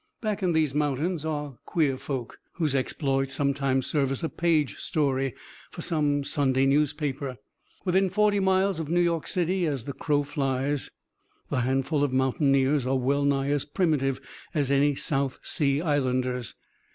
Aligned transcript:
Back 0.19 0.41
in 0.41 0.53
these 0.53 0.73
mountains 0.73 1.25
are 1.25 1.59
queer 1.63 1.95
folk; 1.95 2.39
whose 2.53 2.73
exploits 2.73 3.35
sometimes 3.35 3.85
serve 3.85 4.09
as 4.11 4.23
a 4.23 4.29
page 4.29 4.77
story 4.79 5.35
for 5.69 5.83
some 5.83 6.23
Sunday 6.23 6.65
newspaper. 6.65 7.37
Within 7.85 8.09
forty 8.09 8.39
miles 8.39 8.79
of 8.79 8.89
New 8.89 8.99
York 8.99 9.27
City 9.27 9.67
as 9.67 9.85
the 9.85 9.93
crow 9.93 10.23
flits, 10.23 10.89
the 11.51 11.59
handful 11.61 12.03
of 12.03 12.11
mountaineers 12.11 12.87
are 12.87 12.97
well 12.97 13.25
nigh 13.25 13.49
as 13.51 13.63
primitive 13.63 14.19
as 14.55 14.71
any 14.71 14.95
South 14.95 15.39
Sea 15.43 15.83
Islanders. 15.83 16.55